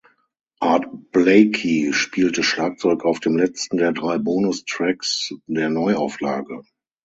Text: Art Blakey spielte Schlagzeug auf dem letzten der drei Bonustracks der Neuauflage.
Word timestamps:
Art 0.61 1.11
Blakey 1.11 1.93
spielte 1.93 2.41
Schlagzeug 2.41 3.05
auf 3.05 3.19
dem 3.19 3.37
letzten 3.37 3.77
der 3.77 3.91
drei 3.91 4.17
Bonustracks 4.17 5.31
der 5.45 5.69
Neuauflage. 5.69 6.63